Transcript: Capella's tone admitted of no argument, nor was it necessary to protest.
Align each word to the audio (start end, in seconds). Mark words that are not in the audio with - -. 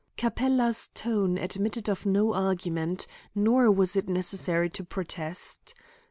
Capella's 0.17 0.87
tone 0.95 1.37
admitted 1.37 1.87
of 1.87 2.07
no 2.07 2.33
argument, 2.33 3.05
nor 3.35 3.69
was 3.69 3.95
it 3.95 4.09
necessary 4.09 4.67
to 4.67 4.83
protest. 4.83 5.75